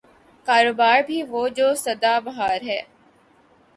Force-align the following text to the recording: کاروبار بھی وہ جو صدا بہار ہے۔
کاروبار 0.45 1.01
بھی 1.07 1.21
وہ 1.23 1.47
جو 1.49 1.73
صدا 1.75 2.17
بہار 2.19 2.61
ہے۔ 2.61 2.81